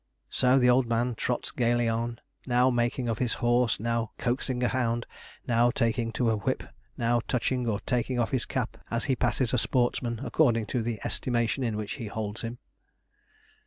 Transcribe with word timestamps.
So 0.31 0.57
the 0.57 0.67
old 0.67 0.87
man 0.89 1.13
trots 1.13 1.51
gaily 1.51 1.87
on, 1.87 2.17
now 2.47 2.71
making 2.71 3.07
of 3.07 3.19
his 3.19 3.33
horse, 3.33 3.79
now 3.79 4.09
coaxing 4.17 4.63
a 4.63 4.67
hound, 4.67 5.05
now 5.47 5.69
talking 5.69 6.11
to 6.13 6.31
a 6.31 6.35
'whip,' 6.37 6.63
now 6.97 7.21
touching 7.27 7.67
or 7.67 7.79
taking 7.81 8.17
off 8.19 8.31
his 8.31 8.47
cap 8.47 8.77
as 8.89 9.03
he 9.05 9.15
passes 9.15 9.53
a 9.53 9.59
sportsman, 9.59 10.19
according 10.23 10.65
to 10.73 10.81
the 10.81 10.99
estimation 11.05 11.63
in 11.63 11.77
which 11.77 11.97
he 12.01 12.07
holds 12.07 12.41
him. 12.41 12.57